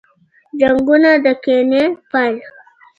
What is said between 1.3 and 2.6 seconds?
کینې پایله ده.